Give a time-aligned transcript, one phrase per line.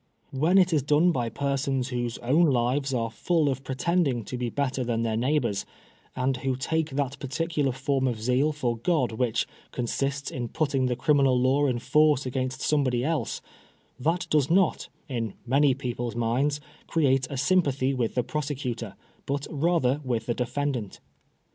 [0.31, 4.49] When it is done by persons whose own lives are fidl of pretending to be
[4.49, 5.63] better than their neighbors,
[6.15, 10.95] and who take that particular form of zeal for Grod which consists in putting the
[10.95, 13.41] criminal law in force against some body else—
[14.01, 18.95] ^that does not, in many people's minds, create a sym pathy with the prosecutor,
[19.27, 20.99] but rather with the defendant.